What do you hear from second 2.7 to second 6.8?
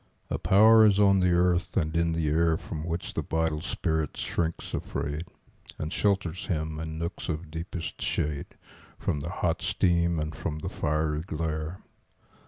which the vital spirit shrinks afraid, And shelters him,